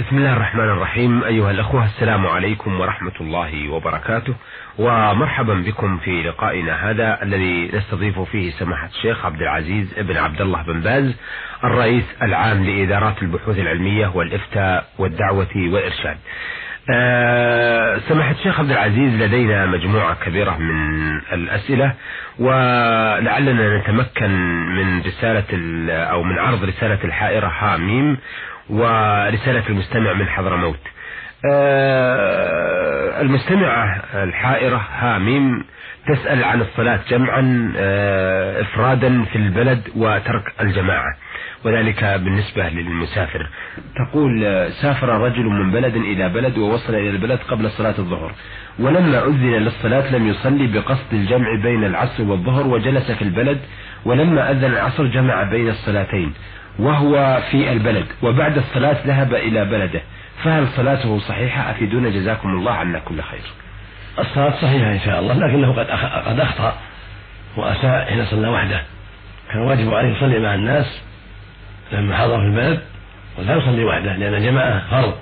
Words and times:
بسم 0.00 0.18
الله 0.18 0.32
الرحمن 0.32 0.64
الرحيم. 0.64 1.24
أيها 1.24 1.50
الأخوة 1.50 1.84
السلام 1.84 2.26
عليكم 2.26 2.80
ورحمة 2.80 3.12
الله 3.20 3.68
وبركاته. 3.68 4.34
ومرحبا 4.78 5.54
بكم 5.54 5.98
في 5.98 6.22
لقائنا 6.22 6.90
هذا 6.90 7.22
الذي 7.22 7.70
نستضيف 7.74 8.20
فيه 8.20 8.50
سماحة 8.50 8.86
الشيخ 8.86 9.26
عبد 9.26 9.42
العزيز 9.42 9.94
بن 9.98 10.16
عبد 10.16 10.40
الله 10.40 10.62
بن 10.62 10.80
باز 10.80 11.14
الرئيس 11.64 12.04
العام 12.22 12.64
لإدارات 12.64 13.22
البحوث 13.22 13.58
العلمية 13.58 14.06
والإفتاء 14.14 14.86
والدعوة 14.98 15.56
والإرشاد. 15.56 16.16
سماحة 18.08 18.30
الشيخ 18.30 18.60
عبد 18.60 18.70
العزيز 18.70 19.22
لدينا 19.22 19.66
مجموعة 19.66 20.16
كبيرة 20.24 20.56
من 20.58 21.16
الأسئلة 21.32 21.92
ولعلنا 22.38 23.78
نتمكن 23.78 24.30
من 24.76 25.00
رسالة 25.06 25.44
أو 26.10 26.22
من 26.22 26.38
عرض 26.38 26.64
رسالة 26.64 26.98
الحائرة 27.04 27.48
حاميم 27.48 28.16
ورسالة 28.70 29.62
المستمع 29.68 30.12
من 30.12 30.28
حضرموت 30.28 30.78
آه 31.52 33.20
المستمعة 33.20 34.02
الحائرة 34.14 34.86
هاميم 34.98 35.64
تسأل 36.08 36.44
عن 36.44 36.60
الصلاة 36.60 37.00
جمعا 37.10 37.72
آه 37.76 38.60
إفرادا 38.62 39.24
في 39.24 39.36
البلد 39.36 39.80
وترك 39.96 40.52
الجماعة. 40.60 41.16
وذلك 41.64 42.04
بالنسبة 42.04 42.68
للمسافر. 42.68 43.48
تقول 43.96 44.66
سافر 44.72 45.08
رجل 45.08 45.44
من 45.44 45.70
بلد 45.70 45.96
إلى 45.96 46.28
بلد 46.28 46.58
ووصل 46.58 46.94
إلى 46.94 47.10
البلد 47.10 47.38
قبل 47.48 47.70
صلاة 47.70 47.94
الظهر. 47.98 48.32
ولما 48.78 49.24
أذن 49.24 49.52
للصلاة 49.54 50.16
لم 50.16 50.28
يصلي 50.28 50.66
بقصد 50.66 51.12
الجمع 51.12 51.54
بين 51.62 51.84
العصر 51.84 52.22
والظهر 52.22 52.66
وجلس 52.66 53.10
في 53.10 53.22
البلد 53.22 53.58
ولما 54.04 54.50
أذن 54.50 54.64
العصر 54.64 55.06
جمع 55.06 55.42
بين 55.42 55.68
الصلاتين 55.68 56.32
وهو 56.78 57.40
في 57.50 57.72
البلد 57.72 58.06
وبعد 58.22 58.56
الصلاة 58.56 58.96
ذهب 59.06 59.34
إلى 59.34 59.64
بلده. 59.64 60.00
فهل 60.44 60.68
صلاته 60.68 61.18
صحيحة؟ 61.18 61.70
أفيدونا 61.70 62.08
جزاكم 62.10 62.48
الله 62.48 62.72
عنا 62.72 62.98
كل 62.98 63.22
خير. 63.22 63.42
الصلاة 64.18 64.50
صحيحة 64.50 64.92
إن 64.92 65.00
شاء 65.00 65.20
الله 65.20 65.34
لكنه 65.34 65.72
قد 65.72 65.86
قد 66.26 66.40
أخطأ 66.40 66.74
وأساء 67.56 68.04
حين 68.04 68.24
صلى 68.24 68.48
وحده. 68.48 68.82
كان 69.52 69.62
واجب 69.62 69.94
عليه 69.94 70.16
يصلي 70.16 70.38
مع 70.38 70.54
الناس 70.54 71.02
لما 71.92 72.16
حضر 72.16 72.40
في 72.40 72.46
البلد 72.46 72.80
ولا 73.38 73.56
يصلي 73.56 73.84
وحده 73.84 74.16
لأن 74.16 74.34
الجماعة 74.34 74.90
فرض. 74.90 75.14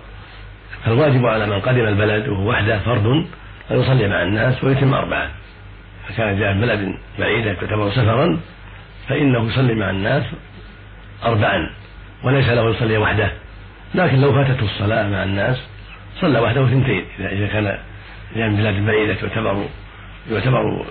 فالواجب 0.85 1.27
على 1.27 1.47
من 1.47 1.61
قدم 1.61 1.87
البلد 1.87 2.29
وهو 2.29 2.51
وحده 2.51 2.79
فرض 2.79 3.07
أن 3.71 3.81
يصلي 3.81 4.09
مع 4.09 4.23
الناس 4.23 4.65
ويتم 4.65 4.95
أربعا 4.95 5.29
فكان 6.09 6.39
جاء 6.39 6.53
بلد 6.53 6.95
بعيدة 7.19 7.55
تعتبر 7.55 7.91
سفرا 7.91 8.39
فإنه 9.09 9.49
يصلي 9.49 9.75
مع 9.75 9.91
الناس 9.91 10.23
أربعا 11.25 11.71
وليس 12.25 12.49
له 12.49 12.71
يصلي 12.71 12.99
وحده. 12.99 13.31
لكن 13.95 14.21
لو 14.21 14.33
فاتته 14.33 14.65
الصلاة 14.65 15.09
مع 15.09 15.23
الناس 15.23 15.57
صلى 16.21 16.39
وحده 16.39 16.65
اثنتين 16.65 17.05
إذا 17.19 17.47
كان 17.47 17.79
جاء 18.37 18.49
من 18.49 18.57
بلاد 18.57 18.87
بعيدة 18.87 19.15
تعتبر 19.15 19.65
يعتبر 20.31 20.85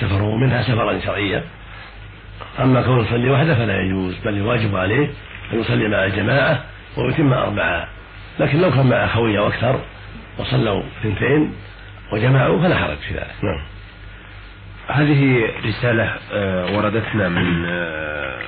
سفره 0.00 0.36
منها 0.36 0.62
سفرا 0.62 1.00
شرعيا. 1.00 1.42
أما 2.60 2.82
كون 2.82 3.00
يصلي 3.00 3.30
وحده 3.30 3.54
فلا 3.54 3.80
يجوز 3.80 4.18
بل 4.24 4.34
الواجب 4.34 4.76
عليه 4.76 5.10
أن 5.52 5.60
يصلي 5.60 5.88
مع 5.88 6.04
الجماعة 6.04 6.64
ويتم 6.96 7.32
أربعة. 7.32 7.88
لكن 8.40 8.60
لو 8.60 8.70
كان 8.70 8.86
مع 8.86 9.04
أخويه 9.04 9.46
أكثر 9.46 9.80
وصلوا 10.38 10.82
اثنتين 11.00 11.52
وجمعوا 12.12 12.62
فلا 12.62 12.76
حرج 12.76 12.96
في 12.96 13.14
ذلك. 13.14 13.34
نعم. 13.42 13.60
هذه 14.88 15.50
رسالة 15.66 16.14
وردتنا 16.76 17.28
من 17.28 17.66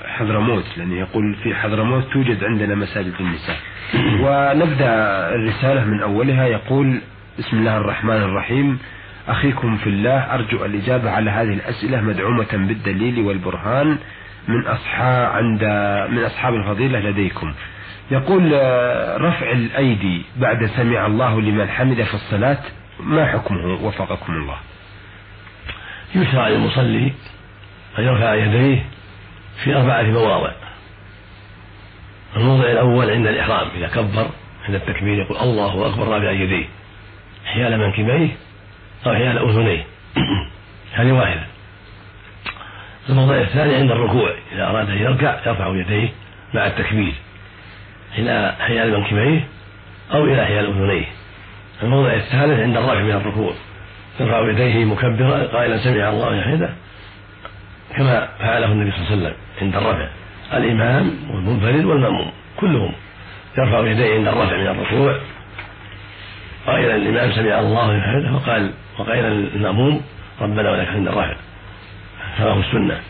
حضرموت 0.07 0.65
لأنه 0.77 0.99
يقول 0.99 1.37
في 1.43 1.55
حضرموت 1.55 2.05
توجد 2.13 2.45
عندنا 2.45 2.75
مساجد 2.75 3.13
النساء 3.21 3.57
ونبدأ 4.25 4.95
الرسالة 5.35 5.85
من 5.85 6.01
أولها 6.03 6.47
يقول 6.47 7.01
بسم 7.39 7.57
الله 7.57 7.77
الرحمن 7.77 8.17
الرحيم. 8.17 8.79
أخيكم 9.29 9.77
في 9.77 9.87
الله 9.87 10.35
أرجو 10.35 10.65
الإجابة 10.65 11.11
على 11.11 11.31
هذه 11.31 11.53
الأسئلة 11.53 12.01
مدعومة 12.01 12.49
بالدليل 12.53 13.21
والبرهان 13.21 13.99
من 14.49 14.67
أصحاب 14.67 15.33
عند 15.37 15.65
من 16.13 16.25
أصحاب 16.25 16.55
الفضيلة 16.55 16.99
لديكم. 16.99 17.55
يقول 18.11 18.53
رفع 19.21 19.53
الأيدي 19.53 20.23
بعد 20.37 20.67
سمع 20.67 21.07
الله 21.07 21.41
لمن 21.41 21.69
حمد 21.69 22.03
في 22.03 22.15
الصلاة 22.15 22.59
ما 23.01 23.27
حكمه 23.27 23.85
وفقكم 23.85 24.33
الله؟ 24.33 24.57
يشرع 26.15 26.49
للمصلي 26.49 27.13
أن 27.99 28.05
يرفع 28.05 28.35
يديه 28.35 28.85
في 29.65 29.75
أربعة 29.77 30.03
مواضع. 30.03 30.53
الموضع 32.37 32.65
الأول 32.65 33.11
عند 33.11 33.27
الإحرام 33.27 33.69
إذا 33.77 33.89
كبر 33.89 34.27
عند 34.69 34.75
التكبير 34.75 35.19
يقول 35.19 35.37
الله 35.37 35.87
أكبر 35.87 36.09
رافع 36.09 36.31
يديه 36.31 36.65
حيال 37.45 37.79
منكبيه 37.79 38.29
أو 39.07 39.15
حيال 39.15 39.39
أذنيه 39.39 39.85
هذه 40.99 41.13
واحدة. 41.13 41.43
الموضع 43.09 43.37
الثاني 43.37 43.75
عند 43.75 43.91
الركوع. 43.91 44.35
إذا 44.53 44.67
أراد 44.67 44.91
أن 44.91 44.99
يركع 44.99 45.37
يرفع 45.47 45.69
يديه 45.69 46.09
مع 46.55 46.67
التكبير. 46.67 47.13
إلى 48.19 48.55
حيال 48.61 49.01
منكبيه 49.01 49.41
أو 50.15 50.25
إلى 50.25 50.47
حيال 50.47 50.67
أذنيه. 50.67 51.05
الموضع 51.83 52.13
الثالث 52.13 52.61
عند 52.61 52.77
الرفع 52.77 53.01
من 53.01 53.11
الركوع. 53.11 53.53
يرفع 54.21 54.51
يديه 54.51 54.85
مكبرا 54.85 55.47
قائلا 55.47 55.79
سمع 55.79 56.09
الله 56.09 56.37
يحمده 56.37 56.71
كما 57.97 58.29
فعله 58.39 58.73
النبي 58.73 58.91
صلى 58.91 59.01
الله 59.01 59.11
عليه 59.11 59.23
وسلم 59.23 59.35
عند 59.63 59.77
الرفع. 59.77 60.09
الإمام 60.55 61.11
والمنفرد 61.31 61.85
والمأموم 61.85 62.33
كلهم. 62.57 62.93
يرفع 63.59 63.87
يديه 63.87 64.15
عند 64.15 64.29
الرفع 64.29 64.57
من 64.57 64.67
الركوع. 64.67 65.17
قائلا 66.67 66.97
الإمام 66.97 67.33
سمع 67.33 67.61
الله 67.61 67.97
يحمده 67.97 68.33
وقال 68.33 68.73
وقائلا 68.99 69.29
المأموم 69.29 70.01
ربنا 70.41 70.71
ولك 70.71 70.89
الرفع 70.89 71.35
كما 72.39 72.51
هو 72.51 72.61
السنة. 72.61 73.01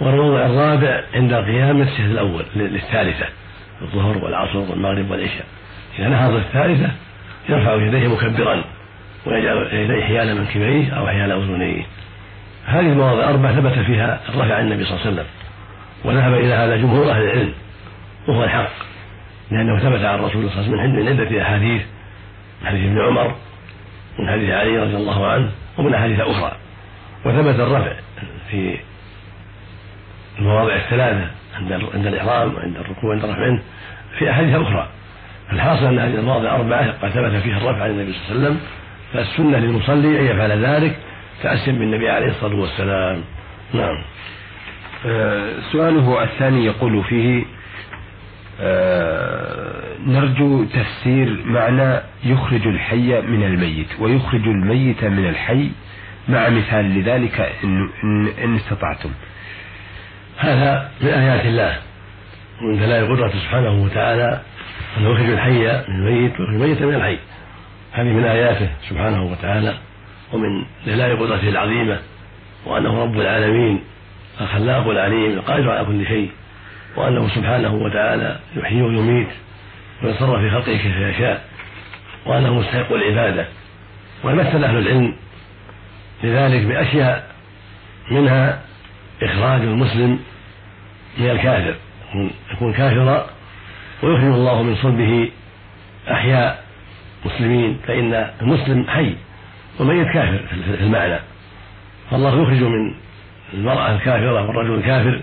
والموضع 0.00 0.46
الرابع 0.46 1.02
عند 1.14 1.34
قيام 1.34 1.82
السجد 1.82 2.10
الأول 2.10 2.44
للثالثة 2.56 3.26
الظهر 3.82 4.24
والعصر 4.24 4.58
والمغرب 4.58 5.10
والعشاء. 5.10 5.46
إذا 5.98 6.08
نهض 6.08 6.34
الثالثة 6.34 6.90
يرفع 7.48 7.74
يديه 7.74 8.08
مكبرا 8.08 8.64
ويجعل 9.26 9.68
يديه 9.72 10.04
حيال 10.04 10.40
منكبيه 10.40 10.92
أو 10.92 11.06
حيال 11.06 11.32
أذنيه. 11.32 11.82
هذه 12.66 12.92
المواضع 12.92 13.18
الأربع 13.18 13.52
ثبت 13.52 13.78
فيها 13.78 14.20
الرفع 14.28 14.54
عن 14.54 14.64
النبي 14.64 14.84
صلى 14.84 14.94
الله 14.94 15.06
عليه 15.06 15.12
وسلم. 15.12 15.26
وذهب 16.04 16.34
إلى 16.34 16.54
هذا 16.54 16.76
جمهور 16.76 17.10
أهل 17.10 17.22
العلم 17.22 17.52
وهو 18.28 18.44
الحق 18.44 18.72
لأنه 19.50 19.78
ثبت 19.78 20.04
عن 20.04 20.14
الرسول 20.14 20.50
صلى 20.50 20.60
الله 20.60 20.80
عليه 20.80 20.92
وسلم 20.92 20.96
من 20.96 21.08
عدة 21.08 21.42
أحاديث 21.42 21.82
حديث 22.64 22.84
ابن 22.84 23.00
عمر 23.00 23.34
من 24.18 24.28
حديث 24.28 24.50
علي 24.50 24.78
رضي 24.78 24.96
الله 24.96 25.26
عنه 25.26 25.50
ومن 25.78 25.94
أحاديث 25.94 26.20
أخرى. 26.20 26.52
وثبت 27.24 27.60
الرفع 27.60 27.92
في 28.50 28.76
المواضع 30.38 30.76
الثلاثة 30.76 31.30
عند 31.56 31.72
عند 31.94 32.06
الإحرام 32.06 32.54
وعند 32.54 32.76
الركوع 32.76 33.14
عند 33.14 33.24
الرفع 33.24 33.58
في 34.18 34.30
أحاديث 34.30 34.54
أخرى. 34.56 34.88
الحاصل 35.52 35.86
أن 35.86 35.98
هذه 35.98 36.14
المواضع 36.14 36.54
أربعة 36.56 36.92
قد 36.92 37.10
ثبت 37.10 37.42
فيها 37.42 37.56
الرفع 37.58 37.82
عن 37.82 37.90
النبي 37.90 38.12
صلى 38.12 38.36
الله 38.36 38.46
عليه 38.46 38.48
وسلم 38.48 38.60
فالسنة 39.12 39.58
للمصلي 39.58 40.20
أن 40.20 40.24
يفعل 40.24 40.64
ذلك 40.64 40.96
تأسيا 41.42 41.72
بالنبي 41.72 42.10
عليه 42.10 42.28
الصلاة 42.28 42.56
والسلام. 42.56 43.22
نعم. 43.74 44.02
آه 45.06 45.52
سؤاله 45.72 46.22
الثاني 46.22 46.64
يقول 46.64 47.04
فيه 47.04 47.44
آه 48.60 49.29
نرجو 50.06 50.64
تفسير 50.64 51.42
معنى 51.44 52.00
يخرج 52.24 52.66
الحي 52.66 53.20
من 53.20 53.44
الميت 53.44 53.86
ويخرج 54.00 54.48
الميت 54.48 55.04
من 55.04 55.28
الحي 55.28 55.70
مع 56.28 56.48
مثال 56.48 56.84
لذلك 56.98 57.52
إن, 57.64 57.88
إن 58.44 58.56
استطعتم. 58.56 59.10
هذا 60.38 60.90
من 61.00 61.08
آيات 61.08 61.46
الله. 61.46 61.78
ومن 62.62 62.78
دلائل 62.78 63.16
قدرته 63.16 63.38
سبحانه 63.38 63.82
وتعالى 63.84 64.40
أنه 64.98 65.10
يخرج 65.10 65.30
الحي 65.30 65.82
من 65.88 65.94
الميت 65.94 66.40
ويخرج 66.40 66.54
الميت 66.54 66.82
من 66.82 66.94
الحي. 66.94 67.18
هذه 67.92 68.08
من 68.08 68.24
آياته 68.24 68.68
سبحانه 68.88 69.22
وتعالى. 69.22 69.74
ومن 70.32 70.64
دلائل 70.86 71.16
قدرته 71.16 71.48
العظيمة 71.48 71.98
وأنه 72.66 73.02
رب 73.02 73.20
العالمين 73.20 73.80
الخلاق 74.40 74.88
العليم 74.88 75.32
القادر 75.32 75.70
على 75.70 75.86
كل 75.86 76.06
شيء. 76.06 76.30
وأنه 76.96 77.28
سبحانه 77.28 77.74
وتعالى 77.74 78.38
يحيي 78.56 78.82
ويميت. 78.82 79.28
ويتصرف 80.02 80.40
في 80.40 80.50
خلقه 80.50 80.76
كيف 80.76 80.96
يشاء 80.96 81.44
وأنه 82.26 82.54
مستحق 82.54 82.92
العبادة 82.92 83.46
ومثل 84.24 84.64
أهل 84.64 84.78
العلم 84.78 85.16
لذلك 86.22 86.66
بأشياء 86.66 87.30
منها 88.10 88.60
إخراج 89.22 89.60
المسلم 89.60 90.18
من 91.18 91.30
الكافر 91.30 91.74
يكون 92.52 92.72
كافرا 92.72 93.26
ويخرج 94.02 94.24
الله 94.24 94.62
من 94.62 94.76
صلبه 94.76 95.30
أحياء 96.10 96.64
مسلمين 97.24 97.78
فإن 97.86 98.30
المسلم 98.42 98.86
حي 98.88 99.14
والميت 99.78 100.06
كافر 100.06 100.38
في 100.76 100.84
المعنى 100.84 101.18
فالله 102.10 102.42
يخرج 102.42 102.62
من 102.62 102.94
المرأة 103.54 103.94
الكافرة 103.94 104.32
والرجل 104.32 104.74
الكافر 104.74 105.20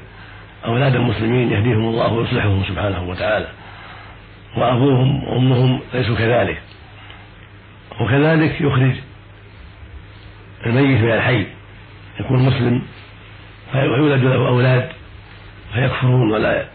أولاد 0.66 0.96
المسلمين 0.96 1.52
يهديهم 1.52 1.90
الله 1.90 2.14
ويصلحهم 2.14 2.64
سبحانه 2.68 3.10
وتعالى. 3.10 3.48
وأبوهم 4.58 5.24
وأمهم 5.24 5.80
ليسوا 5.94 6.16
كذلك. 6.16 6.62
وكذلك 8.00 8.62
يخرج 8.62 8.94
الميت 10.66 11.02
من 11.02 11.12
الحي 11.12 11.46
يكون 12.20 12.46
مسلم 12.46 12.82
ويولد 13.76 14.24
له 14.24 14.48
أولاد 14.48 14.90
فيكفرون 15.74 16.32
ولا 16.32 16.66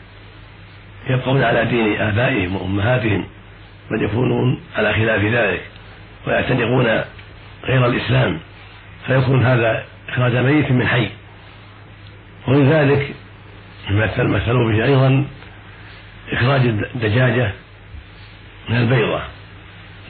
يبقون 1.10 1.42
على 1.42 1.64
دين 1.64 2.00
آبائهم 2.00 2.56
وأمهاتهم 2.56 3.26
بل 3.90 4.02
يكونون 4.02 4.60
على 4.76 4.92
خلاف 4.92 5.22
ذلك 5.22 5.62
ويعتنقون 6.26 6.86
غير 7.64 7.86
الإسلام. 7.86 8.38
فيكون 9.06 9.46
هذا 9.46 9.84
إخراج 10.08 10.36
ميت 10.36 10.70
من 10.70 10.86
حي. 10.86 11.08
ومن 12.48 12.70
ذلك 12.70 13.14
مثل 13.90 14.24
مثلوا 14.24 14.72
به 14.72 14.84
أيضا 14.84 15.24
إخراج 16.32 16.60
الدجاجة 16.60 17.52
من 18.68 18.76
البيضة. 18.76 19.22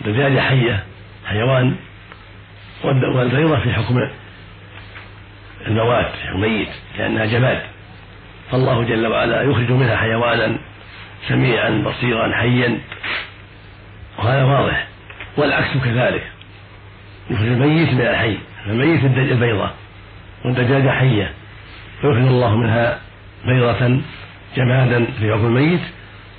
الدجاجة 0.00 0.40
حية 0.40 0.84
حيوان 1.26 1.75
والبيضة 2.84 3.58
في 3.58 3.72
حكم 3.72 4.08
الموات 5.66 6.10
في 6.16 6.28
حكم 6.28 6.40
ميت 6.40 6.69
لأنها 6.99 7.25
جماد. 7.25 7.62
فالله 8.50 8.82
جل 8.84 9.06
وعلا 9.06 9.43
يخرج 9.43 9.70
منها 9.70 9.96
حيوانا 9.96 10.58
سميعا 11.28 11.70
بصيرا 11.70 12.37
حيا. 12.37 12.78
وهذا 14.19 14.44
واضح. 14.44 14.87
والعكس 15.37 15.78
كذلك. 15.84 16.22
يخرج 17.31 17.46
الميت 17.46 17.94
من 17.94 18.00
الحي. 18.00 18.38
الميت 18.66 19.05
البيضة. 19.05 19.70
والدجاجة 20.44 20.90
حية. 20.90 21.32
فيخرج 22.00 22.26
الله 22.26 22.56
منها 22.56 23.00
بيضة 23.44 24.00
جمادا 24.56 25.06
في 25.19 25.32
حكم 25.32 25.46
الميت 25.46 25.81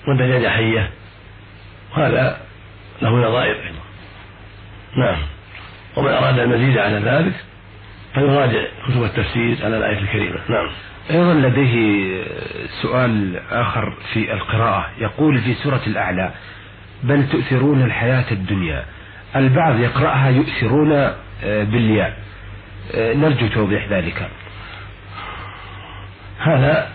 والدجاجة 0.08 0.50
حية. 0.50 0.90
وهذا 1.94 2.38
له 3.02 3.10
نظائر 3.10 3.56
أيضا. 3.56 3.84
نعم. 4.98 5.18
ومن 5.96 6.12
أراد 6.12 6.40
المزيد 6.40 6.78
على 6.78 6.98
ذلك 6.98 7.34
فيراجع 8.14 8.64
كتب 8.88 9.04
التفسير 9.04 9.58
على 9.64 9.78
الآية 9.78 10.00
الكريمة. 10.00 10.40
نعم. 10.50 10.70
أيضا 11.12 11.34
لديه 11.34 12.14
سؤال 12.82 13.40
آخر 13.52 13.94
في 14.14 14.34
القراءة. 14.34 14.90
يقول 15.00 15.42
في 15.42 15.54
سورة 15.54 15.82
الأعلى 15.88 16.32
بل 17.04 17.30
تؤثرون 17.30 17.84
الحياة 17.84 18.26
الدنيا. 18.32 18.86
البعض 19.36 19.80
يقرأها 19.80 20.30
يؤثرون 20.30 20.92
آه، 20.92 21.64
بالياء. 21.64 22.18
آه، 22.96 23.14
نرجو 23.14 23.48
توضيح 23.48 23.88
ذلك. 23.90 24.30
هذا 26.40 26.90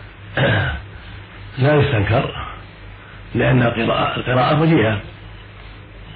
لا 1.59 1.75
يستنكر. 1.75 2.48
لأن 3.35 3.63
القراءة 3.63 4.17
القراءة 4.17 4.61
وجيهة. 4.61 5.01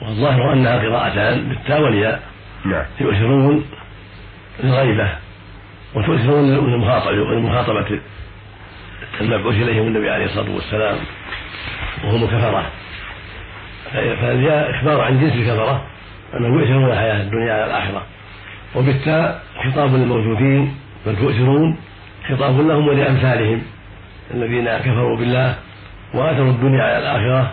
والظاهر 0.02 0.52
أنها 0.52 0.78
قراءتان 0.78 1.48
بالتاء 1.48 1.80
والياء 1.80 2.22
نعم. 2.64 2.84
يؤثرون 3.00 3.64
الغيبة 4.64 5.08
وتؤثرون 5.94 6.50
لمخاطبة 7.34 8.00
المبعوث 9.20 9.54
إليهم 9.54 9.86
النبي 9.86 10.10
عليه 10.10 10.24
الصلاة 10.24 10.54
والسلام 10.54 10.96
وهم 12.04 12.26
كفرة. 12.26 12.66
فجاء 13.92 14.70
إخبار 14.70 15.00
عن 15.00 15.20
جنس 15.20 15.32
الكفرة 15.32 15.84
أنهم 16.34 16.58
يؤثرون 16.58 16.92
الحياة 16.92 17.22
الدنيا 17.22 17.52
على 17.52 17.64
الآخرة. 17.64 18.02
وبالتاء 18.74 19.42
خطاب 19.64 19.94
للموجودين 19.94 20.74
بل 21.06 21.16
تؤثرون 21.16 21.76
خطاب 22.28 22.60
لهم 22.60 22.88
ولأمثالهم 22.88 23.62
الذين 24.34 24.78
كفروا 24.78 25.16
بالله 25.16 25.54
وآثروا 26.14 26.50
الدنيا 26.50 26.82
على 26.82 26.98
الآخرة 26.98 27.52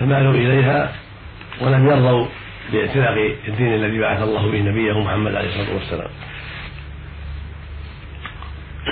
فمالوا 0.00 0.34
إليها 0.34 0.92
ولم 1.60 1.86
يرضوا 1.86 2.26
باعتناق 2.72 3.16
الدين 3.48 3.74
الذي 3.74 3.98
بعث 3.98 4.22
الله 4.22 4.50
به 4.50 4.58
نبيه 4.58 5.00
محمد 5.00 5.34
عليه 5.34 5.48
الصلاة 5.48 5.74
والسلام. 5.74 6.08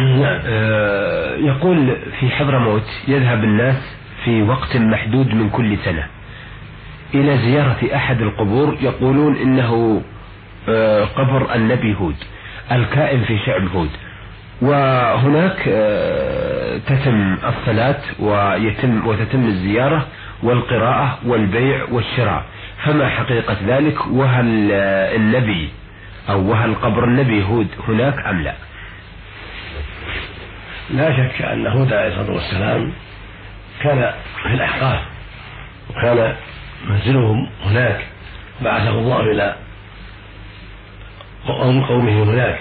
نعم. 0.00 0.41
آه، 0.46 1.37
يقول 1.37 1.96
في 2.20 2.29
حضرموت 2.29 2.87
يذهب 3.08 3.44
الناس 3.44 3.96
في 4.25 4.43
وقت 4.43 4.76
محدود 4.76 5.35
من 5.35 5.50
كل 5.50 5.79
سنة. 5.85 6.06
إلى 7.14 7.38
زيارة 7.38 7.94
أحد 7.94 8.20
القبور 8.20 8.76
يقولون 8.81 9.37
إنه 9.37 10.02
آه، 10.69 11.05
قبر 11.05 11.55
النبي 11.55 11.94
هود 11.94 12.17
الكائن 12.73 13.25
في 13.25 13.38
شعب 13.47 13.69
هود. 13.69 13.90
وهناك 14.62 15.64
آه، 15.68 16.78
تتم 16.78 17.38
الصلاة 17.44 18.00
ويتم 18.18 19.06
وتتم 19.06 19.46
الزيارة 19.46 20.06
والقراءة 20.42 21.18
والبيع 21.26 21.84
والشراء. 21.90 22.44
فما 22.84 23.08
حقيقة 23.08 23.56
ذلك؟ 23.66 24.06
وهل 24.06 24.72
النبي 25.16 25.68
أو 26.28 26.50
وهل 26.50 26.74
قبر 26.74 27.04
النبي 27.04 27.42
هود 27.44 27.68
هناك 27.88 28.26
أم 28.26 28.42
لا؟ 28.42 28.54
لا 30.90 31.16
شك 31.16 31.42
أن 31.42 31.66
هود 31.66 31.92
عليه 31.92 32.08
الصلاة 32.08 32.34
والسلام 32.34 32.92
كان 33.82 34.12
في 34.42 34.54
الأحقاف 34.54 35.00
وكان 35.90 36.34
منزلهم 36.88 37.48
هناك 37.64 38.04
بعثه 38.62 38.90
الله 38.90 39.20
إلى 39.20 39.56
قومه 41.88 42.22
هناك. 42.22 42.58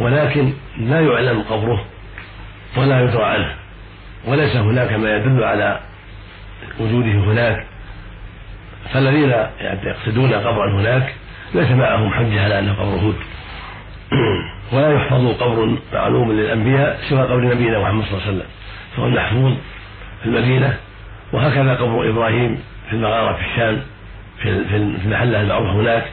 ولكن 0.00 0.52
لا 0.78 1.00
يعلم 1.00 1.42
قبره 1.42 1.84
ولا 2.76 3.00
يدرى 3.00 3.24
عنه. 3.24 3.54
وليس 4.26 4.56
هناك 4.56 4.92
ما 4.92 5.16
يدل 5.16 5.44
على 5.44 5.80
وجوده 6.80 7.12
هناك. 7.12 7.66
فالذين 8.92 9.32
يقصدون 9.60 10.32
قبرا 10.32 10.80
هناك 10.80 11.14
ليس 11.54 11.70
معهم 11.70 12.10
حجة 12.10 12.44
على 12.44 12.58
أنه 12.58 12.72
قبر 12.72 12.84
هود. 12.84 13.16
ولا 14.72 14.92
يحفظ 14.92 15.42
قبر 15.42 15.78
معلوم 15.92 16.32
للأنبياء 16.32 17.00
سوى 17.08 17.22
قبر 17.22 17.40
نبينا 17.40 17.80
محمد 17.80 18.04
صلى 18.04 18.12
الله 18.12 18.22
عليه 18.26 18.36
وسلم. 18.36 18.48
فهو 18.96 19.06
المحفوظ 19.06 19.54
في 20.22 20.26
المدينة. 20.26 20.76
وهكذا 21.32 21.74
قبر 21.74 22.08
إبراهيم 22.10 22.62
في 22.88 22.92
المغارة 22.96 23.36
في 23.36 23.42
الشام 23.44 23.82
في 24.42 24.76
المحلة 24.76 25.40
المعروفة 25.40 25.72
هناك. 25.72 26.04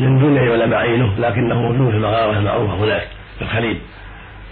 من 0.00 0.18
دون 0.18 0.36
أن 0.36 0.48
يعلم 0.48 0.74
عينه 0.74 1.14
لكنه 1.18 1.62
موجود 1.62 1.90
في 1.90 1.96
المغارة 1.96 2.38
المعروفة 2.38 2.74
هناك 2.74 3.08
في 3.38 3.42
الخليل. 3.42 3.80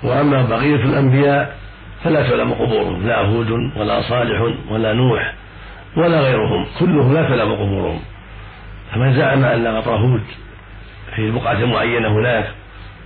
وأما 0.03 0.43
بقية 0.43 0.75
الأنبياء 0.75 1.57
فلا 2.05 2.29
تعلم 2.31 2.53
قبورهم 2.53 3.07
لا 3.07 3.21
هود 3.21 3.51
ولا 3.51 4.03
صالح 4.03 4.55
ولا 4.71 4.93
نوح 4.93 5.35
ولا 5.97 6.21
غيرهم 6.21 6.67
كلهم 6.81 7.15
لا 7.15 7.23
تعلم 7.23 7.53
قبورهم. 7.53 8.01
فمن 8.95 9.17
زعم 9.17 9.45
أن 9.45 9.67
قطر 9.67 9.97
هود 9.97 10.23
في 11.17 11.31
بقعة 11.31 11.65
معينة 11.65 12.09
هناك 12.09 12.45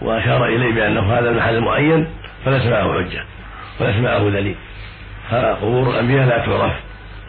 وأشار 0.02 0.46
إليه 0.46 0.74
بأنه 0.74 1.18
هذا 1.18 1.30
المحل 1.30 1.56
المعين 1.56 2.06
فليس 2.44 2.66
معه 2.66 2.92
حجة 2.92 3.24
وليس 3.80 3.96
معه 3.96 4.30
دليل. 4.30 4.56
فقبور 5.30 5.90
الأنبياء 5.90 6.26
لا 6.26 6.46
تعرف 6.46 6.72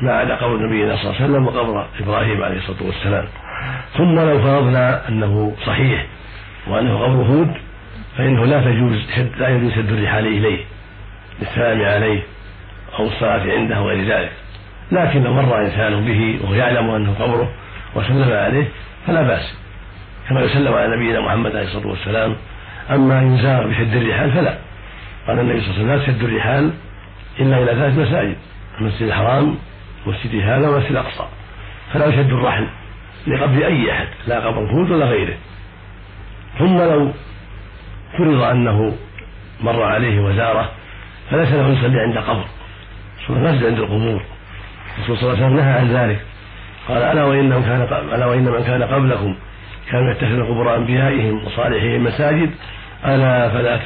ما 0.01 0.13
عدا 0.13 0.35
قبر 0.35 0.57
نبينا 0.57 0.95
صلى 0.95 1.03
الله 1.03 1.15
عليه 1.15 1.25
وسلم 1.25 1.47
وقبر 1.47 1.85
إبراهيم 1.99 2.43
عليه 2.43 2.57
الصلاة 2.57 2.83
والسلام. 2.83 3.25
ثم 3.97 4.15
لو 4.19 4.41
فرضنا 4.41 5.09
أنه 5.09 5.55
صحيح 5.65 6.05
وأنه 6.67 6.99
قبر 6.99 7.23
هود 7.23 7.53
فإنه 8.17 8.45
لا 8.45 8.61
تجوز 8.61 8.93
لا 9.39 9.49
يجوز 9.49 9.71
سد 9.73 9.91
الرحال 9.91 10.27
إليه 10.27 10.59
للسلام 11.41 11.81
عليه 11.81 12.19
أو 12.99 13.07
الصلاة 13.07 13.51
عنده 13.51 13.81
وغير 13.81 14.05
ذلك. 14.05 14.31
لكن 14.91 15.23
لو 15.23 15.33
مر 15.33 15.61
إنسان 15.61 16.05
به 16.05 16.39
وهو 16.43 16.53
يعلم 16.53 16.89
أنه 16.89 17.13
قبره 17.19 17.49
وسلم 17.95 18.33
عليه 18.33 18.67
فلا 19.07 19.21
بأس. 19.21 19.55
كما 20.29 20.41
يسلم 20.41 20.73
على 20.73 20.95
نبينا 20.95 21.19
محمد 21.21 21.55
عليه 21.55 21.67
الصلاة 21.67 21.87
والسلام 21.87 22.35
أما 22.91 23.21
يزار 23.21 23.67
بشد 23.67 23.95
الرحال 23.95 24.31
فلا. 24.31 24.57
قال 25.27 25.39
النبي 25.39 25.61
صلى 25.61 25.69
الله 25.69 25.91
عليه 25.91 26.03
وسلم 26.03 26.13
لا 26.13 26.13
تشد 26.13 26.23
الرحال 26.23 26.71
إلا 27.39 27.57
إلى 27.57 27.71
ثلاث 27.71 27.97
مساجد 27.97 28.35
المسجد 28.81 29.01
الحرام 29.01 29.55
مسجد 30.05 30.41
هذا 30.41 30.69
ومسجد 30.69 30.91
الأقصى. 30.91 31.25
فلا 31.93 32.05
يشد 32.05 32.31
الرحل. 32.31 32.67
لقبر 33.27 33.65
أي 33.65 33.91
أحد 33.91 34.07
لا 34.27 34.39
قبر 34.39 34.71
هود 34.71 34.91
ولا 34.91 35.05
غيره. 35.05 35.37
ثم 36.59 36.77
لو 36.77 37.11
فرض 38.17 38.41
أنه 38.41 38.95
مر 39.61 39.83
عليه 39.83 40.19
وزاره 40.19 40.71
فليس 41.31 41.51
له 41.51 41.69
يصلي 41.69 41.99
عند 41.99 42.17
قبر. 42.17 42.45
صلى 43.27 43.37
المسجد 43.37 43.65
عند 43.65 43.79
القبور. 43.79 44.21
الرسول 44.97 45.17
صلى 45.17 45.33
الله 45.33 45.45
عليه 45.45 45.45
وسلم 45.45 45.55
نهى 45.55 45.73
عن 45.73 45.87
ذلك. 45.87 46.21
قال 46.87 46.97
ألا 46.97 47.23
وإنه 47.23 47.61
كان 47.61 47.81
ألا 48.13 48.25
وإن 48.25 48.43
من 48.43 48.63
كان 48.63 48.83
قبلكم 48.83 49.35
كانوا 49.91 50.11
يتخذون 50.11 50.43
قبور 50.43 50.75
أنبيائهم 50.75 51.45
وصالحهم 51.45 52.03
مساجد 52.03 52.51
ألا 53.05 53.49
فلا 53.49 53.79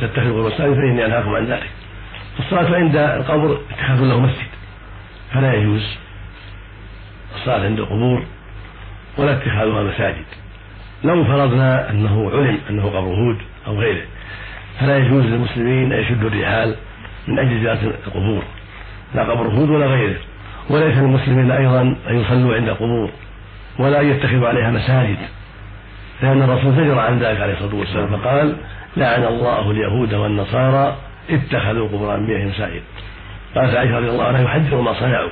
تتخذوا 0.00 0.48
المساجد 0.48 0.74
فإني 0.74 1.04
أنهاكم 1.06 1.34
عن 1.34 1.46
ذلك. 1.46 1.70
الصلاة 2.38 2.74
عند 2.74 2.96
القبر 2.96 3.58
اتخاذ 3.70 4.00
له 4.00 4.20
مسجد 4.20 4.46
فلا 5.32 5.54
يجوز 5.54 5.96
الصلاة 7.34 7.64
عند 7.64 7.78
القبور. 7.78 8.24
ولا 9.18 9.32
اتخاذها 9.32 9.82
مساجد 9.82 10.24
لو 11.04 11.24
فرضنا 11.24 11.90
أنه 11.90 12.30
علم 12.30 12.58
أنه 12.70 12.86
قبر 12.86 12.98
هود 12.98 13.38
أو 13.66 13.80
غيره 13.80 14.02
فلا 14.80 14.98
يجوز 14.98 15.24
للمسلمين 15.24 15.92
أن 15.92 16.00
يشدوا 16.00 16.28
الرحال 16.28 16.74
من 17.28 17.38
أجل 17.38 17.60
زيارة 17.60 17.92
القبور. 18.06 18.42
لا 19.14 19.22
قبر 19.22 19.46
هود 19.46 19.70
ولا 19.70 19.86
غيره. 19.86 20.16
وليس 20.70 20.96
للمسلمين 20.96 21.50
أيضا 21.50 21.80
أن 22.10 22.20
يصلوا 22.20 22.54
عند 22.54 22.68
القبور 22.68 23.10
ولا 23.78 24.00
أن 24.00 24.10
يتخذوا 24.10 24.48
عليها 24.48 24.70
مساجد. 24.70 25.16
لأن 26.22 26.42
الرسول 26.42 26.72
زجر 26.72 26.98
عن 26.98 27.18
ذلك 27.18 27.40
عليه 27.40 27.52
الصلاة 27.52 27.74
والسلام 27.74 28.16
فقال 28.16 28.56
لعن 28.96 29.24
الله 29.24 29.70
اليهود 29.70 30.14
والنصارى 30.14 30.96
اتخذوا 31.30 31.88
قبور 31.88 32.14
أنبيائهم 32.14 32.48
مساجد 32.48 32.82
قالت 33.54 33.76
عائشة 33.76 33.98
رضي 33.98 34.08
الله 34.08 34.24
عنها 34.24 34.42
يحذر 34.42 34.80
ما 34.80 34.94
صنعوا. 35.00 35.30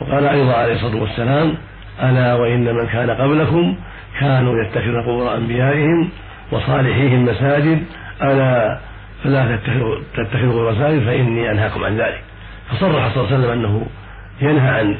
وقال 0.00 0.26
أيضا 0.26 0.54
عليه 0.54 0.74
الصلاة 0.74 0.96
والسلام 0.96 1.54
ألا 2.02 2.34
وإن 2.34 2.74
من 2.74 2.86
كان 2.86 3.10
قبلكم 3.10 3.76
كانوا 4.20 4.62
يتخذون 4.62 5.02
قبور 5.02 5.34
أنبيائهم 5.36 6.08
وصالحيهم 6.52 7.24
مساجد 7.24 7.84
ألا 8.22 8.80
فلا 9.24 9.56
تتخذوا 9.56 9.96
تتخذوا 10.16 10.72
مساجد 10.72 11.04
فإني 11.04 11.50
أنهاكم 11.50 11.84
عن 11.84 11.96
ذلك. 11.96 12.22
فصرح 12.70 13.14
صلى 13.14 13.24
الله 13.24 13.34
عليه 13.34 13.38
وسلم 13.38 13.50
أنه 13.50 13.86
ينهى 14.40 14.68
عن 14.68 14.96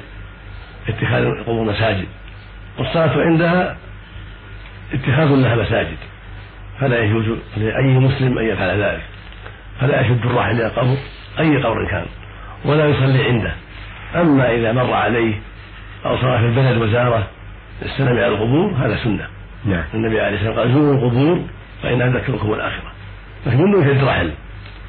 اتخاذ 0.89 1.23
القبور 1.23 1.65
مساجد 1.65 2.07
والصلاة 2.79 3.23
عندها 3.23 3.77
اتخاذ 4.93 5.29
لها 5.29 5.57
مساجد 5.57 5.97
فلا 6.81 6.99
يجوز 6.99 7.25
لأي 7.57 7.99
مسلم 7.99 8.39
أن 8.39 8.45
يفعل 8.45 8.83
ذلك. 8.83 9.03
فلا 9.81 10.01
يشد 10.01 10.27
الراحل 10.27 10.61
إلى 10.61 10.69
قبر 10.69 10.97
أي 11.39 11.57
قبر 11.57 11.91
كان 11.91 12.07
ولا 12.65 12.87
يصلي 12.87 13.25
عنده. 13.25 13.53
أما 14.15 14.55
إذا 14.55 14.73
مر 14.73 14.93
عليه 14.93 15.35
أو 16.05 16.17
صار 16.17 16.39
في 16.39 16.45
البلد 16.45 16.83
وزارة 16.83 17.27
السلام 17.83 18.17
على 18.17 18.29
القبور 18.29 18.73
هذا 18.73 18.97
سنة. 19.05 19.27
نعم. 19.65 19.85
النبي 19.95 20.21
عليه 20.21 20.37
الصلاة 20.37 20.51
والسلام 20.51 20.67
قال 20.67 20.73
زوروا 20.73 20.95
القبور 20.95 21.41
فإنها 21.83 22.09
تذكركم 22.09 22.53
الآخرة. 22.53 22.93
لكن 23.47 23.63
من 23.63 23.71
دون 23.71 23.85
شد 23.85 24.05
رحل 24.05 24.31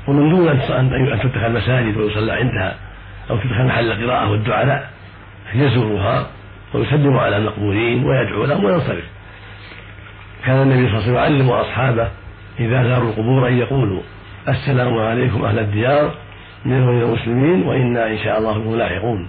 ومن 0.08 0.30
دون 0.30 0.48
أن 0.50 1.20
تتخذ 1.24 1.50
مساجد 1.50 1.98
ويصلى 1.98 2.32
عندها 2.32 2.76
أو 3.30 3.38
تدخل 3.38 3.66
محل 3.66 4.08
قراءة 4.08 4.32
والدعاء 4.32 4.66
لا 4.66 4.84
يزورها 5.54 6.28
ويسلم 6.74 7.18
على 7.18 7.38
المقبورين 7.38 8.04
ويدعو 8.04 8.46
لهم 8.46 8.66
وينصرف. 8.66 9.04
كان 10.46 10.62
النبي 10.62 10.88
صلى 10.88 11.08
الله 11.08 11.20
عليه 11.20 11.36
وسلم 11.36 11.48
يعلم 11.48 11.50
أصحابه 11.50 12.10
إذا 12.60 12.84
زاروا 12.84 13.10
القبور 13.10 13.48
أن 13.48 13.58
يقولوا 13.58 14.02
السلام 14.48 14.98
عليكم 14.98 15.46
أهل 15.46 15.60
الديار 15.60 16.12
من 16.66 16.74
المسلمين 16.74 17.64
وإنا 17.64 18.08
إن 18.08 18.18
شاء 18.18 18.38
الله 18.38 18.58
بكم 18.58 18.76
لاحقون 18.76 19.28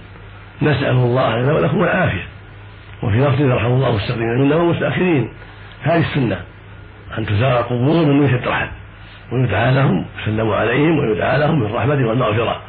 نسأل 0.61 0.95
الله 0.95 1.37
لنا 1.37 1.53
ولكم 1.53 1.83
العافية. 1.83 2.27
وفي 3.03 3.17
لفظ 3.17 3.41
يرحم 3.41 3.65
الله 3.65 3.89
المستقيمين 3.89 4.41
منا 4.41 4.55
والمستأخرين 4.55 5.29
هذه 5.83 6.09
السنة. 6.09 6.41
أن 7.17 7.25
تزار 7.25 7.59
القبور 7.59 8.05
من 8.05 8.25
يشد 8.25 8.47
رحل 8.47 8.67
ويدعى 9.31 9.73
لهم 9.73 10.05
يسلم 10.21 10.51
عليهم 10.51 10.99
ويدعى 10.99 11.39
لهم 11.39 11.59
بالرحمة 11.59 12.07
والمغفرة 12.07 12.61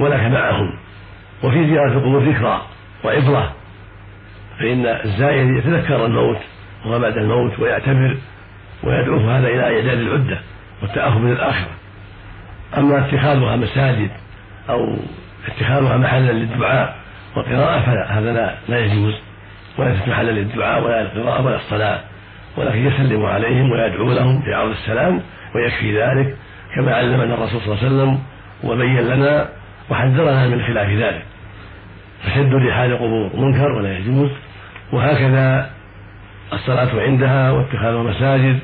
ولك 0.00 0.20
معهم. 0.20 0.78
وفي 1.42 1.66
زيارة 1.66 1.92
القبور 1.92 2.22
ذكرى 2.22 2.62
وعبرة. 3.04 3.52
فإن 4.58 4.86
الزائر 4.86 5.56
يتذكر 5.56 6.06
الموت 6.06 6.38
وما 6.86 6.98
بعد 6.98 7.16
الموت 7.16 7.58
ويعتبر 7.58 8.16
ويدعوه 8.82 9.38
هذا 9.38 9.48
إلى 9.48 9.62
إعداد 9.62 9.98
العدة 9.98 10.38
والتأهب 10.82 11.24
للآخرة 11.24 11.70
أما 12.76 12.98
اتخاذها 12.98 13.56
مساجد 13.56 14.10
أو 14.70 14.96
اتخاذها 15.48 15.96
محلا 15.96 16.32
للدعاء 16.32 16.96
والقراءة 17.36 17.80
فهذا 17.80 18.32
لا, 18.32 18.54
لا 18.68 18.78
يجوز 18.78 19.14
ولا 19.78 19.92
محلا 20.06 20.30
للدعاء 20.30 20.84
ولا 20.84 21.02
للقراءة 21.02 21.46
ولا 21.46 21.56
الصلاة 21.56 22.00
ولكن 22.56 22.86
يسلم 22.86 23.26
عليهم 23.26 23.70
ويدعو 23.70 24.12
لهم 24.12 24.42
في 24.42 24.54
عرض 24.54 24.70
السلام 24.70 25.20
ويكفي 25.54 26.02
ذلك 26.02 26.36
كما 26.74 26.94
علمنا 26.94 27.34
الرسول 27.34 27.60
صلى 27.60 27.74
الله 27.74 27.84
عليه 27.84 27.86
وسلم 27.86 28.18
وبين 28.64 29.00
لنا 29.00 29.48
وحذرنا 29.90 30.48
من 30.48 30.62
خلاف 30.62 30.88
ذلك. 30.88 31.22
فشد 32.22 32.54
رحال 32.54 32.90
القبور 32.90 33.30
منكر 33.36 33.72
ولا 33.72 33.98
يجوز 33.98 34.30
وهكذا 34.92 35.70
الصلاة 36.52 37.00
عندها 37.00 37.50
واتخاذ 37.50 37.94
مساجد 37.94 38.58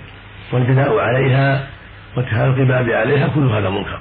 والبناء 0.53 0.99
عليها 0.99 1.67
واتخاذ 2.17 2.49
القباب 2.49 2.91
عليها 2.91 3.29
كل 3.29 3.49
هذا 3.49 3.71
منكر. 3.71 4.01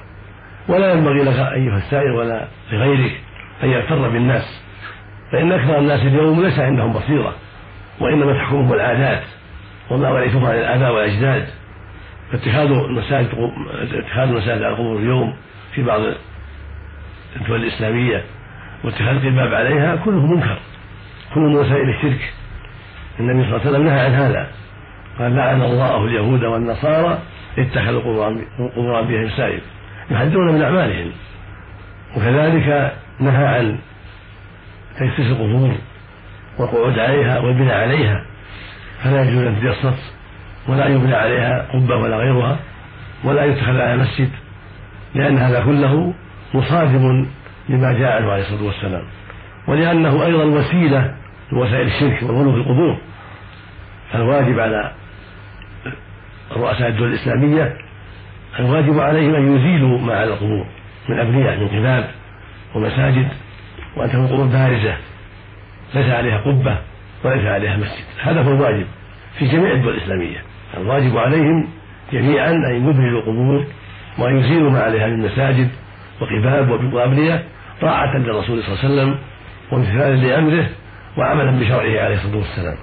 ولا 0.68 0.92
ينبغي 0.92 1.24
لك 1.24 1.38
أيها 1.38 1.78
السائل 1.78 2.10
ولا 2.10 2.44
لغيرك 2.72 3.20
أن 3.62 3.70
يغتر 3.70 4.08
بالناس 4.08 4.62
فإن 5.32 5.52
أكثر 5.52 5.78
الناس 5.78 6.00
اليوم 6.00 6.42
ليس 6.42 6.58
عندهم 6.58 6.92
بصيرة 6.92 7.34
وإنما 8.00 8.32
تحكمهم 8.32 8.72
العادات 8.72 9.22
وما 9.90 10.10
ورثوه 10.10 10.48
عن 10.50 10.58
الآباء 10.58 10.94
والأجداد. 10.94 11.46
فاتخاذ 12.32 12.70
المساجد 12.70 13.28
اتخاذ 13.92 14.28
المساجد 14.28 14.62
على 14.62 14.68
القبور 14.68 14.98
اليوم 14.98 15.36
في 15.74 15.82
بعض 15.82 16.00
الدول 17.36 17.62
الإسلامية 17.62 18.24
واتخاذ 18.84 19.26
القباب 19.26 19.54
عليها 19.54 19.96
كله 19.96 20.26
منكر. 20.26 20.58
كله 21.34 21.44
من 21.44 21.56
وسائل 21.56 21.88
الشرك. 21.88 22.32
النبي 23.20 23.44
صلى 23.44 23.56
الله 23.56 23.60
عليه 23.60 23.70
وسلم 23.70 23.86
نهى 23.86 24.00
عن 24.00 24.12
هذا. 24.12 24.50
قال 25.18 25.36
لعن 25.36 25.62
الله 25.62 26.04
اليهود 26.04 26.44
والنصارى 26.44 27.18
اتخذوا 27.58 28.00
قبور 28.00 28.28
أنبيائهم 29.00 29.26
مساجد 29.26 29.60
يحذرون 30.10 30.54
من 30.54 30.62
أعمالهم. 30.62 31.12
وكذلك 32.16 32.92
نهى 33.20 33.46
عن 33.46 33.78
تجسيس 34.98 35.26
القبور 35.26 35.74
والقعود 36.58 36.98
عليها 36.98 37.38
والبناء 37.38 37.80
عليها 37.80 38.24
فلا 39.04 39.22
يجوز 39.22 39.44
أن 39.44 39.60
تجسس 39.60 40.12
ولا 40.68 40.86
يبنى 40.86 41.14
عليها 41.14 41.66
قبة 41.72 41.96
ولا 41.96 42.16
غيرها 42.16 42.58
ولا 43.24 43.44
يتخذ 43.44 43.80
عليها 43.80 43.96
مسجد 43.96 44.30
لأن 45.14 45.38
هذا 45.38 45.64
كله 45.64 46.14
مصادم 46.54 47.26
لما 47.68 47.92
جاء 47.92 48.16
عنه 48.16 48.32
عليه 48.32 48.42
الصلاة 48.42 48.64
والسلام. 48.64 49.02
ولأنه 49.68 50.26
أيضا 50.26 50.44
وسيلة 50.44 51.14
من 51.52 51.58
وسائل 51.58 51.86
الشرك 51.86 52.22
والغلو 52.22 52.52
في 52.52 52.58
القبور. 52.58 52.98
فالواجب 54.12 54.60
على 54.60 54.92
رؤساء 56.56 56.88
الدول 56.88 57.08
الإسلامية 57.08 57.76
الواجب 58.58 59.00
عليهم 59.00 59.34
أن 59.34 59.56
يزيلوا 59.56 59.98
ما 59.98 60.14
على 60.14 60.32
القبور 60.32 60.66
من 61.08 61.18
أبنية 61.18 61.50
من 61.50 61.68
قباب. 61.68 62.10
ومساجد 62.74 63.28
وأن 63.96 64.08
تكون 64.08 64.26
قبور 64.26 64.46
بارزة 64.46 64.96
ليس 65.94 66.10
عليها 66.10 66.38
قبة 66.38 66.78
وليس 67.24 67.46
عليها 67.46 67.76
مسجد 67.76 68.04
هذا 68.22 68.42
هو 68.42 68.52
الواجب 68.52 68.86
في 69.38 69.46
جميع 69.48 69.72
الدول 69.72 69.94
الإسلامية 69.94 70.38
الواجب 70.76 71.18
عليهم 71.18 71.68
جميعا 72.12 72.50
أن 72.50 72.76
يبرزوا 72.76 73.18
القبور 73.20 73.64
وأن 74.18 74.38
يزيلوا 74.38 74.70
ما 74.70 74.80
عليها 74.82 75.06
من 75.06 75.18
مساجد 75.18 75.68
وقباب 76.20 76.94
وأبنية 76.94 77.44
طاعة 77.80 78.16
للرسول 78.16 78.62
صلى 78.62 78.74
الله 78.74 78.84
عليه 78.84 78.94
وسلم 78.94 79.18
وامتثالا 79.72 80.16
لأمره 80.16 80.66
وعملا 81.18 81.50
بشرعه 81.50 82.04
عليه 82.04 82.14
الصلاة 82.14 82.36
والسلام. 82.36 82.76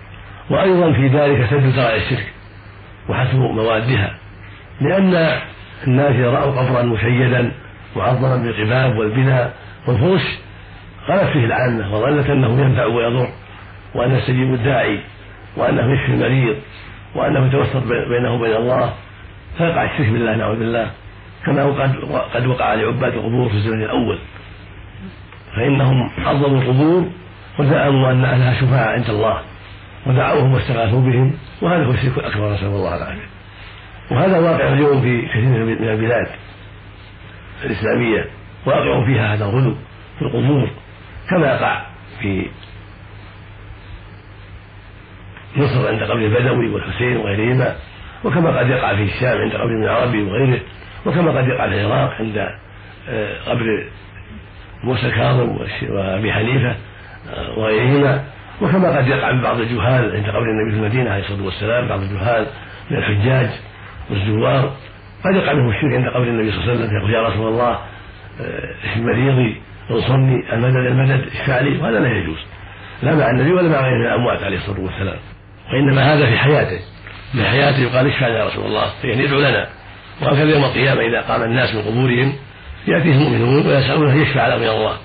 وأيضا 0.49 0.93
في 0.93 1.07
ذلك 1.07 1.49
سد 1.49 1.65
ذرائع 1.65 1.95
الشرك 1.95 2.33
وحسب 3.09 3.35
موادها 3.35 4.15
لأن 4.81 5.39
الناس 5.87 6.15
إذا 6.15 6.29
رأوا 6.29 6.51
قبرا 6.51 6.81
مشيدا 6.81 7.51
معظما 7.95 8.37
بالقباب 8.37 8.97
والبناء 8.97 9.53
والفرش 9.87 10.37
غلت 11.07 11.29
فيه 11.33 11.45
العامة 11.45 11.95
وظنت 11.95 12.29
أنه 12.29 12.61
ينفع 12.61 12.85
ويضر 12.85 13.29
وأنه 13.95 14.17
يستجيب 14.17 14.53
الداعي 14.53 14.99
وأنه 15.57 15.93
يشفي 15.93 16.11
المريض 16.11 16.55
وأنه 17.15 17.47
يتوسط 17.47 17.83
بينه 18.09 18.33
وبين 18.33 18.55
الله. 18.55 18.93
فيقع 19.57 19.83
الشرك 19.83 20.09
بالله 20.09 20.35
نعوذ 20.35 20.59
بالله 20.59 20.91
كما 21.45 21.65
قد 21.65 21.95
قد 22.33 22.47
وقع 22.47 22.73
لعباد 22.73 23.13
القبور 23.13 23.49
في 23.49 23.55
الزمن 23.55 23.83
الأول. 23.83 24.19
فإنهم 25.55 26.09
عظموا 26.25 26.61
القبور 26.61 27.09
وزعموا 27.59 28.11
أن 28.11 28.25
أهلها 28.25 28.61
شفعاء 28.61 28.93
عند 28.93 29.09
الله 29.09 29.41
ودعوهم 30.05 30.53
واستغاثوا 30.53 31.01
بهم 31.01 31.33
وهذا 31.61 31.85
هو 31.85 31.91
الشرك 31.91 32.17
الأكبر 32.17 32.53
نسأل 32.53 32.67
الله 32.67 32.95
العافية. 32.95 33.27
وهذا 34.11 34.39
واقع 34.39 34.73
اليوم 34.73 35.01
في 35.01 35.27
كثير 35.27 35.65
من 35.65 35.89
البلاد 35.89 36.27
الإسلامية. 37.63 38.25
واقع 38.67 39.05
فيها 39.05 39.33
هذا 39.33 39.45
الغلو 39.45 39.75
في 40.19 40.21
القبور 40.21 40.69
كما 41.29 41.47
يقع 41.47 41.81
في 42.21 42.47
مصر 45.55 45.87
عند 45.87 46.03
قبر 46.03 46.19
البدوي 46.19 46.69
والحسين 46.69 47.17
وغيرهما 47.17 47.75
وكما 48.23 48.59
قد 48.59 48.69
يقع 48.69 48.95
في 48.95 49.03
الشام 49.03 49.41
عند 49.41 49.53
قبر 49.53 49.65
ابن 49.65 49.83
العربي 49.83 50.23
وغيره 50.23 50.59
وكما 51.05 51.31
قد 51.37 51.47
يقع 51.47 51.69
في 51.69 51.81
العراق 51.81 52.13
عند 52.19 52.49
آه، 53.09 53.49
قبر 53.49 53.85
موسى 54.83 55.07
الكاظم 55.07 55.57
وأبي 55.89 56.33
حنيفة 56.33 56.75
آه، 57.29 57.59
وغيرهما 57.59 58.23
وكما 58.61 58.97
قد 58.97 59.07
يقع 59.07 59.31
ببعض 59.31 59.59
الجهال 59.59 60.15
عند 60.15 60.25
قبر 60.29 60.45
النبي 60.49 60.71
في 60.71 60.77
المدينة 60.77 61.11
عليه 61.11 61.23
الصلاة 61.23 61.45
والسلام 61.45 61.87
بعض 61.87 62.01
الجهال 62.01 62.47
من 62.91 62.97
الحجاج 62.97 63.49
والزوار 64.09 64.71
قد 65.25 65.35
يقع 65.35 65.53
منهم 65.53 65.69
الشرك 65.69 65.93
عند 65.93 66.07
قبر 66.07 66.23
النبي 66.23 66.51
صلى 66.51 66.61
الله 66.61 66.71
عليه 66.71 66.81
وسلم 66.81 66.97
يقول 66.97 67.13
يا 67.13 67.27
رسول 67.27 67.47
الله 67.47 67.79
مريضي 68.95 69.61
انصرني 69.91 70.53
المدد 70.53 70.75
المدد 70.75 71.27
اشفع 71.27 71.59
لي 71.59 71.77
وهذا 71.77 71.99
لا 71.99 72.17
يجوز. 72.17 72.37
لا 73.03 73.15
مع 73.15 73.29
النبي 73.29 73.51
ولا 73.51 73.69
مع 73.69 73.81
غيره 73.81 73.97
من 73.97 74.05
الأموات 74.05 74.43
عليه 74.43 74.57
الصلاة 74.57 74.79
والسلام. 74.79 75.19
وإنما 75.73 76.13
هذا 76.13 76.25
في 76.25 76.37
حياته. 76.37 76.79
في 77.31 77.43
حياته 77.43 77.79
يقال 77.79 78.07
اشفع 78.07 78.27
يا 78.27 78.45
رسول 78.45 78.65
الله؟ 78.65 78.91
يعني 79.03 79.25
ادعو 79.25 79.39
لنا. 79.39 79.67
وهكذا 80.21 80.49
يوم 80.49 80.63
القيامة 80.63 81.01
إذا 81.01 81.21
قام 81.21 81.43
الناس 81.43 81.75
من 81.75 81.81
قبورهم 81.81 82.33
يأتيهم 82.87 83.21
المؤمنون 83.21 83.67
ويسألونه 83.67 84.21
يشفع 84.21 84.47
لهم 84.47 84.61
إلى 84.61 84.71
الله؟ 84.71 84.97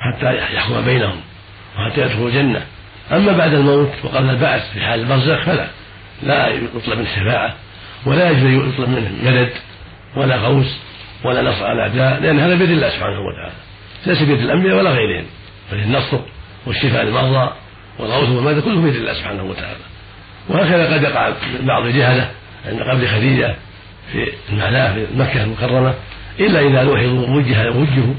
حتى 0.00 0.36
يحكم 0.36 0.84
بينهم 0.84 1.20
وحتى 1.78 2.00
يدخلوا 2.00 2.28
الجنة. 2.28 2.62
أما 3.12 3.38
بعد 3.38 3.52
الموت 3.52 3.90
وقبل 4.04 4.30
البعث 4.30 4.72
في 4.72 4.80
حال 4.80 5.00
البرزخ 5.00 5.44
فلا. 5.44 5.66
لا 6.22 6.48
يطلب 6.48 6.98
منه 6.98 7.08
شفاعة 7.16 7.54
ولا 8.06 8.30
يجوز 8.30 8.68
يطلب 8.74 8.88
منه 8.88 9.10
مدد 9.24 9.50
ولا 10.16 10.36
غوث. 10.36 10.83
ولا 11.24 11.42
نصر 11.42 11.64
على 11.64 11.72
الأعداء 11.72 12.20
لأن 12.20 12.40
هذا 12.40 12.54
بيد 12.54 12.70
الله 12.70 12.88
سبحانه 12.88 13.20
وتعالى. 13.20 13.54
ليس 14.06 14.22
بيد 14.22 14.40
الأنبياء 14.40 14.76
ولا 14.76 14.90
غيرهم 14.90 15.24
بل 15.72 15.78
النصر 15.78 16.18
والشفاء 16.66 17.02
للمرضى 17.02 17.52
والغوث 17.98 18.28
والمدد 18.28 18.60
كله 18.62 18.80
بيد 18.80 18.94
الله 18.94 19.12
سبحانه 19.14 19.44
وتعالى. 19.44 19.84
وهكذا 20.48 20.94
قد 20.94 21.02
يقع 21.02 21.32
بعض 21.60 21.84
الجهلة 21.84 22.30
عند 22.66 22.82
قبل 22.82 23.08
خديجة 23.08 23.54
في 24.12 24.32
المعناه 24.52 24.94
في 24.94 25.06
مكة 25.16 25.44
المكرمة 25.44 25.94
إلا 26.40 26.60
إذا 26.60 26.82
لوحظوا 26.82 27.28
وجه 27.28 27.70
وجهوا 27.70 28.14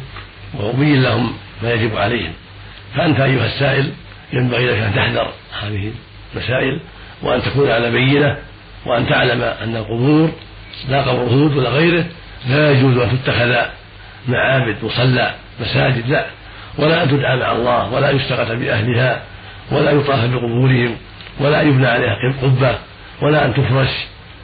وأبين 0.53 1.03
لهم 1.03 1.33
ما 1.63 1.74
يجب 1.74 1.95
عليهم. 1.95 2.33
فأنت 2.95 3.19
أيها 3.19 3.45
السائل 3.45 3.91
ينبغي 4.33 4.65
لك 4.65 4.77
أن 4.77 4.95
تحذر 4.95 5.31
هذه 5.62 5.91
المسائل 6.35 6.79
وأن 7.21 7.41
تكون 7.41 7.71
على 7.71 7.91
بينة 7.91 8.38
وأن 8.85 9.07
تعلم 9.07 9.41
أن 9.41 9.75
القبور 9.75 10.31
لا 10.89 11.01
قبر 11.01 11.21
هود 11.21 11.57
ولا 11.57 11.69
غيره 11.69 12.05
لا 12.49 12.71
يجوز 12.71 12.97
أن 12.97 13.09
تتخذ 13.23 13.55
معابد 14.27 14.75
مصلى 14.83 15.33
مساجد 15.61 16.09
لا. 16.09 16.25
ولا 16.77 17.03
أن 17.03 17.09
تدعى 17.09 17.37
مع 17.39 17.51
الله 17.51 17.93
ولا 17.93 18.09
يستغاث 18.11 18.51
بأهلها 18.51 19.21
ولا 19.71 19.91
يطاف 19.91 20.29
بقبورهم 20.29 20.95
ولا 21.39 21.61
يبنى 21.61 21.87
عليها 21.87 22.15
قبة 22.41 22.75
ولا 23.21 23.45
أن 23.45 23.53
تفرش 23.53 23.89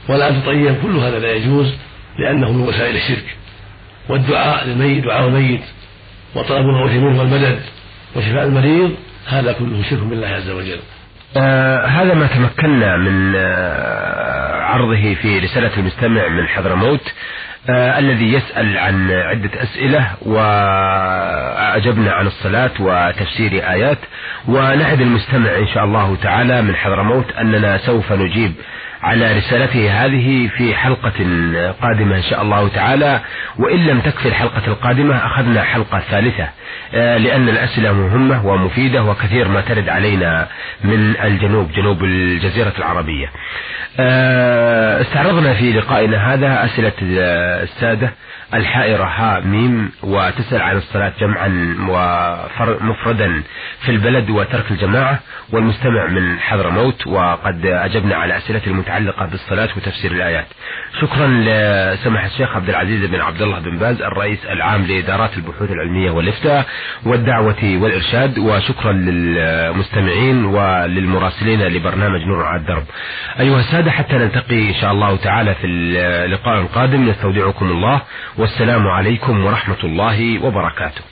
ولا 0.09 0.29
أن 0.29 0.43
تطيب 0.43 0.75
كل 0.81 0.97
هذا 0.97 1.19
لا 1.19 1.31
يجوز 1.31 1.73
لأنه 2.19 2.51
من 2.51 2.61
وسائل 2.61 2.95
الشرك. 2.95 3.35
والدعاء 4.09 4.65
للميت 4.65 5.03
دعاء 5.03 5.27
الميت 5.27 5.61
وطلب 6.35 6.65
الموت 6.65 6.91
منه 6.91 7.19
والمدد 7.19 7.59
وشفاء 8.15 8.43
المريض 8.43 8.95
هذا 9.27 9.51
كله 9.51 9.83
شرك 9.89 9.99
بالله 9.99 10.27
عز 10.27 10.49
وجل. 10.49 10.79
آه 11.37 11.85
هذا 11.85 12.13
ما 12.13 12.27
تمكنا 12.27 12.97
من 12.97 13.33
آه 13.35 14.30
عرضه 14.71 15.13
في 15.13 15.39
رسالة 15.39 15.77
المستمع 15.77 16.27
من 16.27 16.47
حضرموت 16.47 17.13
آه 17.69 17.99
الذي 17.99 18.33
يسأل 18.33 18.77
عن 18.77 19.11
عدة 19.11 19.63
أسئلة 19.63 20.07
وأجبنا 20.21 22.11
عن 22.11 22.27
الصلاة 22.27 22.71
وتفسير 22.79 23.51
آيات. 23.71 23.97
ونعد 24.47 25.01
المستمع 25.01 25.57
إن 25.57 25.67
شاء 25.67 25.83
الله 25.85 26.15
تعالى 26.23 26.61
من 26.61 26.75
حضرموت 26.75 27.31
أننا 27.31 27.77
سوف 27.77 28.11
نجيب 28.11 28.53
على 29.03 29.37
رسالته 29.37 30.05
هذه 30.05 30.47
في 30.57 30.75
حلقة 30.75 31.13
قادمة 31.81 32.15
إن 32.15 32.21
شاء 32.29 32.41
الله 32.41 32.67
تعالى. 32.67 33.19
وإن 33.59 33.85
لم 33.87 33.99
تكفي 33.99 34.27
الحلقة 34.27 34.67
القادمة 34.67 35.25
أخذنا 35.25 35.61
حلقة 35.63 35.99
ثالثة 35.99 36.47
آه، 36.93 37.17
لأن 37.17 37.49
الأسئلة 37.49 37.93
مهمة 37.93 38.45
ومفيدة 38.45 39.03
وكثير 39.03 39.47
ما 39.47 39.61
ترد 39.61 39.89
علينا 39.89 40.47
من 40.83 41.15
الجنوب 41.23 41.71
جنوب 41.71 42.03
الجزيرة 42.03 42.73
العربية. 42.77 43.27
آه، 43.99 45.01
استعرضنا 45.01 45.53
في 45.53 45.71
لقائنا 45.71 46.33
هذا 46.33 46.65
أسئلة 46.65 46.91
السادة 47.01 48.11
الحائرة 48.53 49.03
ها 49.03 49.39
ميم 49.39 49.91
وتسأل 50.03 50.61
عن 50.61 50.77
الصلاة 50.77 51.13
جمعا 51.19 51.75
ومفردا 51.89 53.43
في 53.85 53.91
البلد 53.91 54.29
وترك 54.29 54.71
الجماعة 54.71 55.19
والمستمع 55.53 56.07
من 56.07 56.39
حضرموت 56.39 57.07
وقد 57.07 57.65
أجبنا 57.65 58.15
على 58.15 58.37
أسئلة 58.37 58.61
المتعلقة 58.97 59.25
بالصلاة 59.25 59.69
وتفسير 59.77 60.11
الآيات. 60.11 60.45
شكرا 61.01 61.27
لسماحة 61.27 62.27
الشيخ 62.27 62.55
عبد 62.55 62.69
العزيز 62.69 63.05
بن 63.05 63.21
عبد 63.21 63.41
الله 63.41 63.59
بن 63.59 63.77
باز 63.77 64.01
الرئيس 64.01 64.45
العام 64.45 64.85
لإدارات 64.85 65.37
البحوث 65.37 65.71
العلمية 65.71 66.11
والإفتاء 66.11 66.65
والدعوة 67.05 67.63
والإرشاد 67.63 68.39
وشكرا 68.39 68.91
للمستمعين 68.91 70.45
وللمراسلين 70.45 71.61
لبرنامج 71.61 72.21
نور 72.21 72.43
على 72.43 72.59
الدرب. 72.59 72.83
أيها 73.39 73.59
السادة 73.59 73.91
حتى 73.91 74.13
نلتقي 74.13 74.69
إن 74.69 74.73
شاء 74.81 74.91
الله 74.91 75.15
تعالى 75.15 75.55
في 75.55 75.67
اللقاء 75.67 76.61
القادم. 76.61 77.09
نستودعكم 77.09 77.69
الله 77.69 78.01
والسلام 78.37 78.87
عليكم 78.87 79.45
ورحمة 79.45 79.83
الله 79.83 80.45
وبركاته. 80.45 81.10